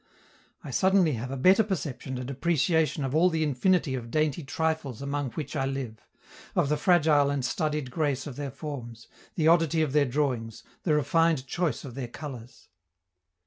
I 0.63 0.71
suddenly 0.71 1.11
have 1.13 1.29
a 1.29 1.37
better 1.37 1.61
perception 1.63 2.17
and 2.17 2.27
appreciation 2.31 3.03
of 3.05 3.13
all 3.13 3.29
the 3.29 3.43
infinity 3.43 3.93
of 3.93 4.09
dainty 4.09 4.43
trifles 4.43 4.99
among 4.99 5.29
which 5.33 5.55
I 5.55 5.67
live; 5.67 5.99
of 6.55 6.69
the 6.69 6.77
fragile 6.77 7.29
and 7.29 7.45
studied 7.45 7.91
grace 7.91 8.25
of 8.25 8.35
their 8.35 8.49
forms, 8.49 9.07
the 9.35 9.47
oddity 9.47 9.83
of 9.83 9.93
their 9.93 10.05
drawings, 10.05 10.63
the 10.81 10.95
refined 10.95 11.45
choice 11.45 11.85
of 11.85 11.93
their 11.93 12.07
colors. 12.07 12.69